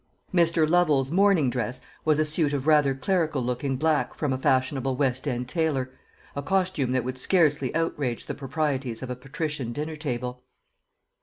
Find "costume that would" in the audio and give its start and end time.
6.41-7.19